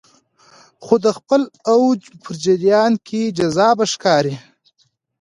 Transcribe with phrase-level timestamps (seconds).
[0.83, 1.41] خو د خپل
[1.73, 4.35] اوج په جریان کې جذابه ښکاري